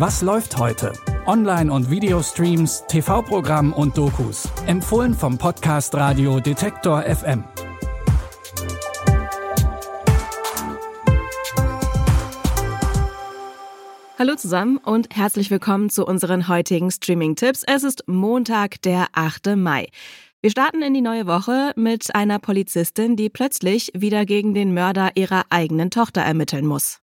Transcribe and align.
Was 0.00 0.22
läuft 0.22 0.56
heute? 0.56 0.94
Online- 1.26 1.70
und 1.70 1.90
Videostreams, 1.90 2.84
TV-Programm 2.88 3.74
und 3.74 3.98
Dokus. 3.98 4.48
Empfohlen 4.66 5.12
vom 5.12 5.36
Podcast 5.36 5.94
Radio 5.94 6.40
Detektor 6.40 7.02
FM. 7.02 7.44
Hallo 14.18 14.36
zusammen 14.36 14.78
und 14.78 15.14
herzlich 15.14 15.50
willkommen 15.50 15.90
zu 15.90 16.06
unseren 16.06 16.48
heutigen 16.48 16.90
Streaming-Tipps. 16.90 17.64
Es 17.66 17.84
ist 17.84 18.04
Montag, 18.06 18.80
der 18.80 19.08
8. 19.12 19.54
Mai. 19.54 19.88
Wir 20.40 20.50
starten 20.50 20.80
in 20.80 20.94
die 20.94 21.02
neue 21.02 21.26
Woche 21.26 21.74
mit 21.76 22.14
einer 22.14 22.38
Polizistin, 22.38 23.16
die 23.16 23.28
plötzlich 23.28 23.92
wieder 23.94 24.24
gegen 24.24 24.54
den 24.54 24.72
Mörder 24.72 25.10
ihrer 25.16 25.42
eigenen 25.50 25.90
Tochter 25.90 26.22
ermitteln 26.22 26.64
muss. 26.64 27.00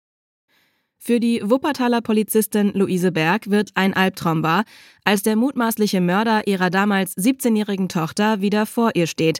Für 1.03 1.19
die 1.19 1.41
Wuppertaler 1.43 2.03
Polizistin 2.03 2.73
Luise 2.75 3.11
Berg 3.11 3.51
wird 3.51 3.71
ein 3.75 3.95
Albtraum 3.95 4.43
wahr, 4.43 4.65
als 5.03 5.23
der 5.23 5.35
mutmaßliche 5.35 5.99
Mörder 6.03 6.47
ihrer 6.47 6.69
damals 6.69 7.17
17-jährigen 7.17 7.89
Tochter 7.89 8.43
wieder 8.43 8.67
vor 8.67 8.91
ihr 8.93 9.07
steht. 9.07 9.39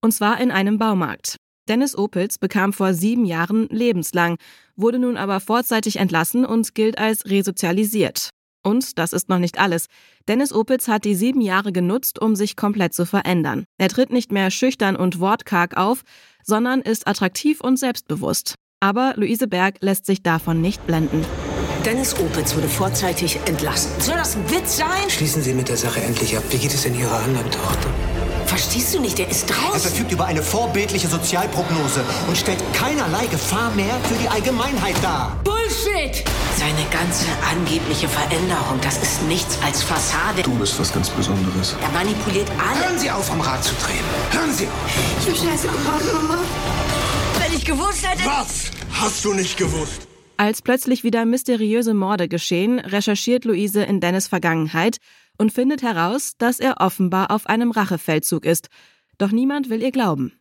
Und 0.00 0.12
zwar 0.12 0.40
in 0.40 0.52
einem 0.52 0.78
Baumarkt. 0.78 1.34
Dennis 1.68 1.98
Opitz 1.98 2.38
bekam 2.38 2.72
vor 2.72 2.94
sieben 2.94 3.24
Jahren 3.24 3.66
lebenslang, 3.70 4.36
wurde 4.76 5.00
nun 5.00 5.16
aber 5.16 5.40
vorzeitig 5.40 5.96
entlassen 5.96 6.44
und 6.44 6.76
gilt 6.76 6.96
als 6.98 7.26
resozialisiert. 7.26 8.30
Und 8.62 8.96
das 8.96 9.12
ist 9.12 9.28
noch 9.28 9.40
nicht 9.40 9.58
alles. 9.58 9.86
Dennis 10.28 10.52
Opitz 10.52 10.86
hat 10.86 11.04
die 11.04 11.16
sieben 11.16 11.40
Jahre 11.40 11.72
genutzt, 11.72 12.20
um 12.22 12.36
sich 12.36 12.54
komplett 12.54 12.94
zu 12.94 13.04
verändern. 13.04 13.64
Er 13.78 13.88
tritt 13.88 14.12
nicht 14.12 14.30
mehr 14.30 14.52
schüchtern 14.52 14.94
und 14.94 15.18
wortkarg 15.18 15.76
auf, 15.76 16.02
sondern 16.44 16.80
ist 16.82 17.08
attraktiv 17.08 17.60
und 17.60 17.78
selbstbewusst. 17.78 18.54
Aber 18.82 19.12
Luise 19.16 19.46
Berg 19.46 19.76
lässt 19.80 20.06
sich 20.06 20.22
davon 20.22 20.62
nicht 20.62 20.86
blenden. 20.86 21.24
Dennis 21.84 22.14
Opitz 22.18 22.54
wurde 22.56 22.66
vorzeitig 22.68 23.38
entlassen. 23.44 23.90
Soll 23.98 24.16
das 24.16 24.36
ein 24.36 24.50
Witz 24.50 24.78
sein? 24.78 25.08
Schließen 25.08 25.42
Sie 25.42 25.52
mit 25.52 25.68
der 25.68 25.76
Sache 25.76 26.00
endlich 26.00 26.34
ab. 26.36 26.42
Wie 26.50 26.56
geht 26.56 26.72
es 26.72 26.82
denn 26.82 26.98
Ihrer 26.98 27.18
anderen 27.20 27.50
Tochter? 27.50 27.88
Verstehst 28.46 28.94
du 28.94 29.00
nicht? 29.00 29.18
Der 29.18 29.28
ist 29.28 29.50
Er 29.50 29.56
draußen. 29.56 29.80
verfügt 29.82 30.12
über 30.12 30.24
eine 30.24 30.42
vorbildliche 30.42 31.08
Sozialprognose 31.08 32.02
und 32.26 32.36
stellt 32.38 32.62
keinerlei 32.72 33.26
Gefahr 33.26 33.70
mehr 33.72 33.94
für 34.08 34.14
die 34.14 34.28
Allgemeinheit 34.28 34.96
dar. 35.02 35.38
Bullshit! 35.44 36.24
Seine 36.56 36.84
ganze 36.90 37.26
angebliche 37.50 38.08
Veränderung, 38.08 38.80
das 38.82 38.96
ist 38.98 39.22
nichts 39.28 39.58
als 39.64 39.82
Fassade. 39.82 40.42
Du 40.42 40.54
bist 40.58 40.80
was 40.80 40.90
ganz 40.92 41.10
Besonderes. 41.10 41.76
Er 41.82 41.90
manipuliert 41.90 42.48
alle. 42.58 42.86
Hören 42.88 42.98
Sie 42.98 43.10
auf, 43.10 43.30
am 43.30 43.40
Rad 43.42 43.62
zu 43.62 43.74
drehen. 43.74 44.04
Hören 44.32 44.52
Sie 44.52 44.66
auf. 44.66 44.72
Ich 45.20 45.28
hab 45.28 45.50
Scheiße 45.50 45.68
gebaut, 45.68 46.02
Mama. 46.14 46.38
Ich 47.60 47.66
gewusst 47.66 48.08
hätte... 48.08 48.24
Was 48.24 48.70
hast 48.90 49.22
du 49.22 49.34
nicht 49.34 49.58
gewusst? 49.58 50.08
Als 50.38 50.62
plötzlich 50.62 51.04
wieder 51.04 51.26
mysteriöse 51.26 51.92
Morde 51.92 52.26
geschehen, 52.26 52.78
recherchiert 52.78 53.44
Luise 53.44 53.82
in 53.82 54.00
Dennis 54.00 54.28
Vergangenheit 54.28 54.96
und 55.36 55.52
findet 55.52 55.82
heraus, 55.82 56.38
dass 56.38 56.58
er 56.58 56.80
offenbar 56.80 57.30
auf 57.30 57.44
einem 57.44 57.70
Rachefeldzug 57.70 58.46
ist. 58.46 58.68
Doch 59.18 59.30
niemand 59.30 59.68
will 59.68 59.82
ihr 59.82 59.90
glauben. 59.90 60.32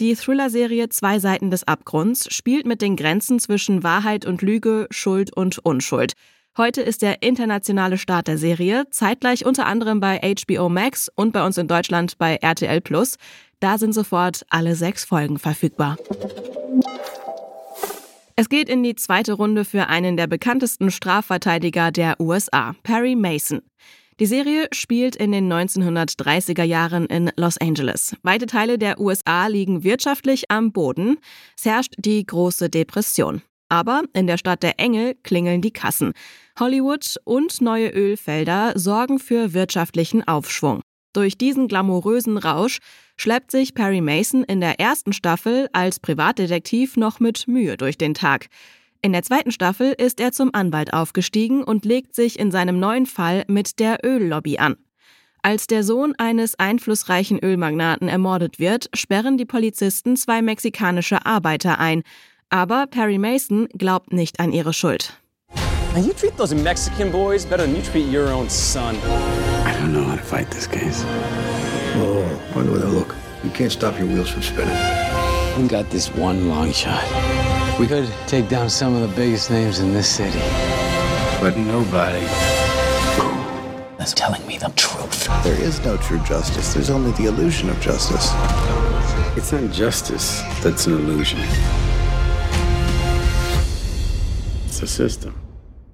Die 0.00 0.16
Thriller-Serie 0.16 0.88
Zwei 0.88 1.20
Seiten 1.20 1.52
des 1.52 1.62
Abgrunds 1.62 2.34
spielt 2.34 2.66
mit 2.66 2.82
den 2.82 2.96
Grenzen 2.96 3.38
zwischen 3.38 3.84
Wahrheit 3.84 4.26
und 4.26 4.42
Lüge, 4.42 4.88
Schuld 4.90 5.32
und 5.32 5.60
Unschuld. 5.60 6.14
Heute 6.58 6.82
ist 6.82 7.02
der 7.02 7.22
internationale 7.22 7.98
Start 7.98 8.26
der 8.26 8.38
Serie, 8.38 8.86
zeitgleich 8.90 9.46
unter 9.46 9.66
anderem 9.66 10.00
bei 10.00 10.20
HBO 10.20 10.68
Max 10.68 11.08
und 11.14 11.32
bei 11.32 11.46
uns 11.46 11.56
in 11.56 11.68
Deutschland 11.68 12.18
bei 12.18 12.34
RTL 12.34 12.80
Plus. 12.80 13.16
Da 13.60 13.78
sind 13.78 13.92
sofort 13.92 14.44
alle 14.50 14.74
sechs 14.74 15.04
Folgen 15.04 15.38
verfügbar. 15.38 15.96
Es 18.36 18.48
geht 18.48 18.68
in 18.68 18.82
die 18.82 18.96
zweite 18.96 19.34
Runde 19.34 19.64
für 19.64 19.86
einen 19.86 20.16
der 20.16 20.26
bekanntesten 20.26 20.90
Strafverteidiger 20.90 21.92
der 21.92 22.20
USA, 22.20 22.74
Perry 22.82 23.14
Mason. 23.14 23.62
Die 24.18 24.26
Serie 24.26 24.66
spielt 24.72 25.14
in 25.14 25.30
den 25.30 25.52
1930er 25.52 26.64
Jahren 26.64 27.06
in 27.06 27.30
Los 27.36 27.58
Angeles. 27.58 28.16
Weite 28.24 28.46
Teile 28.46 28.76
der 28.76 28.98
USA 28.98 29.46
liegen 29.46 29.84
wirtschaftlich 29.84 30.50
am 30.50 30.72
Boden. 30.72 31.18
Es 31.56 31.64
herrscht 31.64 31.94
die 31.96 32.26
große 32.26 32.70
Depression. 32.70 33.42
Aber 33.68 34.02
in 34.14 34.26
der 34.26 34.38
Stadt 34.38 34.64
der 34.64 34.80
Engel 34.80 35.14
klingeln 35.22 35.62
die 35.62 35.72
Kassen. 35.72 36.12
Hollywood 36.58 37.16
und 37.24 37.60
neue 37.60 37.90
Ölfelder 37.90 38.72
sorgen 38.74 39.20
für 39.20 39.54
wirtschaftlichen 39.54 40.26
Aufschwung. 40.26 40.82
Durch 41.14 41.38
diesen 41.38 41.68
glamourösen 41.68 42.36
Rausch 42.36 42.80
schleppt 43.16 43.52
sich 43.52 43.74
Perry 43.74 44.00
Mason 44.00 44.42
in 44.44 44.60
der 44.60 44.80
ersten 44.80 45.12
Staffel 45.12 45.68
als 45.72 46.00
Privatdetektiv 46.00 46.96
noch 46.96 47.20
mit 47.20 47.46
Mühe 47.46 47.76
durch 47.76 47.96
den 47.96 48.14
Tag. 48.14 48.48
In 49.00 49.12
der 49.12 49.22
zweiten 49.22 49.52
Staffel 49.52 49.94
ist 49.96 50.18
er 50.18 50.32
zum 50.32 50.50
Anwalt 50.52 50.92
aufgestiegen 50.92 51.62
und 51.62 51.84
legt 51.84 52.14
sich 52.14 52.38
in 52.38 52.50
seinem 52.50 52.80
neuen 52.80 53.06
Fall 53.06 53.44
mit 53.46 53.78
der 53.78 54.04
Öllobby 54.04 54.58
an. 54.58 54.76
Als 55.42 55.66
der 55.68 55.84
Sohn 55.84 56.14
eines 56.18 56.58
einflussreichen 56.58 57.38
Ölmagnaten 57.38 58.08
ermordet 58.08 58.58
wird, 58.58 58.88
sperren 58.94 59.36
die 59.36 59.44
Polizisten 59.44 60.16
zwei 60.16 60.42
mexikanische 60.42 61.24
Arbeiter 61.26 61.78
ein. 61.78 62.02
Aber 62.48 62.86
Perry 62.86 63.18
Mason 63.18 63.68
glaubt 63.76 64.12
nicht 64.12 64.40
an 64.40 64.52
ihre 64.52 64.72
Schuld. 64.72 65.20
Man, 65.92 66.04
you 66.04 66.12
treat 66.12 66.36
those 66.36 66.52
Mexican 66.52 67.12
boys 67.12 67.44
better 67.44 67.66
than 67.66 67.76
you 67.76 67.82
treat 67.82 68.12
your 68.12 68.32
own 68.32 68.48
son. 68.50 68.96
I 69.84 69.86
don't 69.86 69.96
know 69.96 70.04
how 70.04 70.16
to 70.16 70.22
fight 70.22 70.50
this 70.50 70.66
case. 70.66 71.02
Whoa, 71.92 72.24
whoa, 72.54 72.64
whoa, 72.64 72.88
look. 72.88 73.14
You 73.44 73.50
can't 73.50 73.70
stop 73.70 73.98
your 73.98 74.08
wheels 74.08 74.30
from 74.30 74.40
spinning. 74.40 74.74
We 75.60 75.68
got 75.68 75.90
this 75.90 76.08
one 76.14 76.48
long 76.48 76.72
shot. 76.72 77.04
We 77.78 77.86
could 77.86 78.10
take 78.26 78.48
down 78.48 78.70
some 78.70 78.94
of 78.94 79.02
the 79.06 79.14
biggest 79.14 79.50
names 79.50 79.80
in 79.80 79.92
this 79.92 80.08
city. 80.08 80.38
But 81.38 81.58
nobody 81.58 82.24
is 84.02 84.14
telling 84.14 84.46
me 84.46 84.56
the 84.56 84.72
truth. 84.74 85.28
There 85.44 85.60
is 85.60 85.84
no 85.84 85.98
true 85.98 86.20
justice. 86.20 86.72
There's 86.72 86.88
only 86.88 87.12
the 87.12 87.26
illusion 87.26 87.68
of 87.68 87.78
justice. 87.82 88.30
It's 89.36 89.52
not 89.52 89.70
justice 89.70 90.40
that's 90.62 90.86
an 90.86 90.94
illusion. 90.94 91.40
It's 94.64 94.80
a 94.80 94.86
system. 94.86 95.43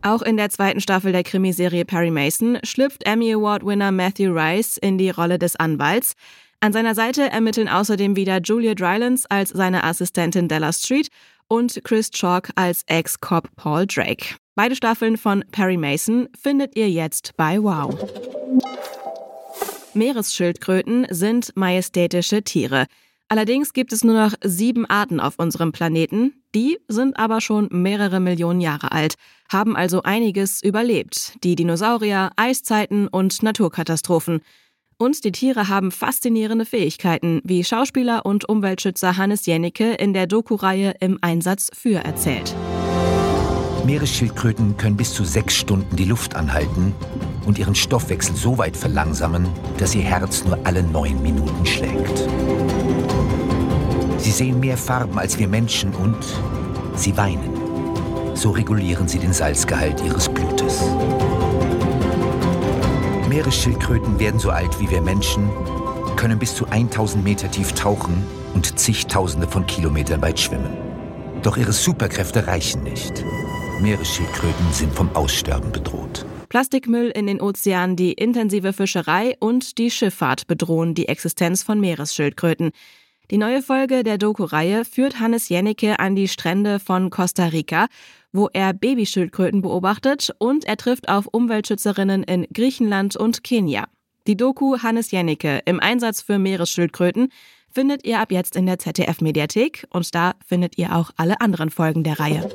Auch 0.03 0.23
in 0.23 0.37
der 0.37 0.49
zweiten 0.49 0.81
Staffel 0.81 1.13
der 1.13 1.25
Krimiserie 1.25 1.85
Perry 1.85 2.11
Mason 2.11 2.59
schlüpft 2.65 3.07
Emmy 3.07 3.35
Award-Winner 3.35 3.93
Matthew 3.93 4.33
Rice 4.33 4.79
in 4.79 4.97
die 4.97 5.11
Rolle 5.11 5.39
des 5.39 5.57
Anwalts. 5.57 6.15
An 6.61 6.73
seiner 6.73 6.95
Seite 6.95 7.31
ermitteln 7.31 7.69
außerdem 7.69 8.17
wieder 8.17 8.41
Julia 8.41 8.75
Drylance 8.75 9.27
als 9.31 9.51
seine 9.51 9.85
Assistentin 9.85 10.49
Della 10.49 10.73
Street 10.73 11.09
und 11.49 11.81
Chris 11.85 12.11
Chalk 12.11 12.51
als 12.55 12.83
Ex-Cop 12.87 13.49
Paul 13.57 13.87
Drake. 13.87 14.37
Beide 14.55 14.75
Staffeln 14.75 15.17
von 15.17 15.45
Perry 15.53 15.77
Mason 15.77 16.29
findet 16.41 16.77
ihr 16.77 16.91
jetzt 16.91 17.37
bei 17.37 17.63
Wow. 17.63 17.95
Meeresschildkröten 19.95 21.07
sind 21.11 21.53
majestätische 21.57 22.43
Tiere. 22.43 22.87
Allerdings 23.33 23.73
gibt 23.73 23.93
es 23.93 24.03
nur 24.03 24.17
noch 24.17 24.35
sieben 24.43 24.87
Arten 24.87 25.21
auf 25.21 25.39
unserem 25.39 25.71
Planeten. 25.71 26.43
Die 26.53 26.79
sind 26.89 27.17
aber 27.17 27.41
schon 27.41 27.69
mehrere 27.71 28.19
Millionen 28.19 28.61
Jahre 28.61 28.91
alt, 28.91 29.15
haben 29.49 29.77
also 29.77 30.03
einiges 30.03 30.61
überlebt. 30.65 31.35
Die 31.45 31.55
Dinosaurier, 31.55 32.33
Eiszeiten 32.35 33.07
und 33.07 33.41
Naturkatastrophen. 33.45 34.41
Und 34.99 35.25
die 35.25 35.31
Tiere 35.31 35.69
haben 35.69 35.93
faszinierende 35.93 36.67
Fähigkeiten, 36.67 37.41
wie 37.45 37.63
Schauspieler 37.63 38.27
und 38.27 38.49
Umweltschützer 38.49 39.17
Hannes 39.17 39.47
Jennecke 39.47 39.93
in 39.93 40.13
der 40.13 40.27
Doku-Reihe 40.27 40.97
Im 40.99 41.19
Einsatz 41.21 41.71
für 41.73 42.05
erzählt. 42.05 42.57
Meeresschildkröten 43.87 44.77
können 44.77 44.97
bis 44.97 45.15
zu 45.15 45.23
sechs 45.23 45.55
Stunden 45.55 45.95
die 45.95 46.05
Luft 46.05 46.35
anhalten 46.35 46.93
und 47.47 47.61
ihren 47.61 47.77
Stoffwechsel 47.77 48.35
so 48.35 48.59
weit 48.59 48.77
verlangsamen, 48.77 49.49
dass 49.79 49.95
ihr 49.95 50.03
Herz 50.03 50.45
nur 50.45 50.59
alle 50.65 50.83
neun 50.83 51.23
Minuten 51.23 51.65
schlägt. 51.65 52.10
Sie 54.31 54.45
sehen 54.45 54.61
mehr 54.61 54.77
Farben 54.77 55.19
als 55.19 55.41
wir 55.41 55.49
Menschen 55.49 55.93
und 55.93 56.17
sie 56.95 57.17
weinen. 57.17 57.51
So 58.37 58.51
regulieren 58.51 59.09
sie 59.09 59.19
den 59.19 59.33
Salzgehalt 59.33 60.01
ihres 60.05 60.29
Blutes. 60.29 60.85
Meeresschildkröten 63.29 64.21
werden 64.21 64.39
so 64.39 64.51
alt 64.51 64.79
wie 64.79 64.89
wir 64.89 65.01
Menschen, 65.03 65.51
können 66.15 66.39
bis 66.39 66.55
zu 66.55 66.65
1000 66.65 67.25
Meter 67.25 67.51
tief 67.51 67.73
tauchen 67.73 68.25
und 68.55 68.79
zigtausende 68.79 69.49
von 69.49 69.67
Kilometern 69.67 70.23
weit 70.23 70.39
schwimmen. 70.39 70.77
Doch 71.43 71.57
ihre 71.57 71.73
Superkräfte 71.73 72.47
reichen 72.47 72.85
nicht. 72.85 73.25
Meeresschildkröten 73.81 74.73
sind 74.73 74.95
vom 74.95 75.11
Aussterben 75.17 75.73
bedroht. 75.73 76.25
Plastikmüll 76.49 77.11
in 77.11 77.27
den 77.27 77.41
Ozeanen, 77.41 77.97
die 77.97 78.13
intensive 78.13 78.73
Fischerei 78.73 79.37
und 79.41 79.77
die 79.79 79.91
Schifffahrt 79.91 80.47
bedrohen 80.47 80.95
die 80.95 81.09
Existenz 81.09 81.65
von 81.65 81.81
Meeresschildkröten. 81.81 82.71
Die 83.31 83.39
neue 83.39 83.63
Folge 83.63 84.03
der 84.03 84.19
Doku-Reihe 84.19 84.85
führt 84.85 85.21
Hannes 85.21 85.49
Jennecke 85.49 86.01
an 86.01 86.17
die 86.17 86.27
Strände 86.27 86.81
von 86.81 87.11
Costa 87.11 87.47
Rica, 87.47 87.87
wo 88.33 88.49
er 88.53 88.73
Babyschildkröten 88.73 89.63
beobachtet 89.63 90.35
und 90.39 90.65
er 90.65 90.77
trifft 90.77 91.09
auf 91.09 91.29
Umweltschützerinnen 91.29 92.25
in 92.25 92.49
Griechenland 92.53 93.17
und 93.17 93.45
Kenia. 93.45 93.85
Die 94.27 94.37
Doku 94.37 94.79
Hannes 94.79 95.13
Jennecke 95.13 95.61
im 95.65 95.79
Einsatz 95.79 96.23
für 96.23 96.41
Meeresschildkröten 96.41 97.29
findet 97.71 98.05
ihr 98.05 98.19
ab 98.19 98.33
jetzt 98.33 98.57
in 98.57 98.67
der 98.67 98.81
ZDF-Mediathek 98.81 99.87
und 99.91 100.13
da 100.13 100.35
findet 100.45 100.77
ihr 100.77 100.97
auch 100.97 101.13
alle 101.17 101.41
anderen 101.41 101.71
Folgen 101.71 102.03
der 102.03 102.19
Reihe. 102.19 102.51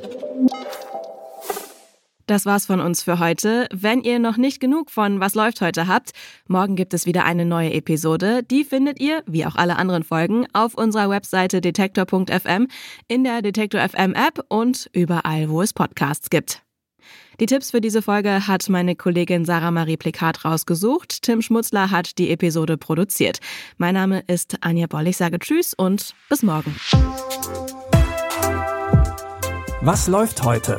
Das 2.26 2.44
war's 2.44 2.66
von 2.66 2.80
uns 2.80 3.04
für 3.04 3.20
heute. 3.20 3.68
Wenn 3.72 4.02
ihr 4.02 4.18
noch 4.18 4.36
nicht 4.36 4.58
genug 4.58 4.90
von 4.90 5.20
Was 5.20 5.36
läuft 5.36 5.60
heute 5.60 5.86
habt, 5.86 6.10
morgen 6.48 6.74
gibt 6.74 6.92
es 6.92 7.06
wieder 7.06 7.24
eine 7.24 7.44
neue 7.44 7.72
Episode. 7.72 8.42
Die 8.42 8.64
findet 8.64 9.00
ihr, 9.00 9.22
wie 9.26 9.46
auch 9.46 9.54
alle 9.54 9.76
anderen 9.76 10.02
Folgen, 10.02 10.44
auf 10.52 10.74
unserer 10.74 11.08
Webseite 11.08 11.60
detektor.fm, 11.60 12.66
in 13.06 13.22
der 13.22 13.42
Detektor 13.42 13.80
FM 13.80 14.14
App 14.14 14.44
und 14.48 14.90
überall, 14.92 15.48
wo 15.48 15.62
es 15.62 15.72
Podcasts 15.72 16.28
gibt. 16.28 16.62
Die 17.38 17.46
Tipps 17.46 17.70
für 17.70 17.80
diese 17.80 18.02
Folge 18.02 18.48
hat 18.48 18.68
meine 18.68 18.96
Kollegin 18.96 19.44
Sarah 19.44 19.70
Marie 19.70 19.96
Plikat 19.96 20.44
rausgesucht. 20.44 21.22
Tim 21.22 21.42
Schmutzler 21.42 21.92
hat 21.92 22.18
die 22.18 22.30
Episode 22.30 22.76
produziert. 22.76 23.38
Mein 23.76 23.94
Name 23.94 24.24
ist 24.26 24.56
Anja 24.62 24.88
Boll. 24.88 25.06
Ich 25.06 25.16
sage 25.16 25.38
Tschüss 25.38 25.74
und 25.74 26.14
bis 26.28 26.42
morgen. 26.42 26.74
Was 29.82 30.08
läuft 30.08 30.42
heute? 30.42 30.78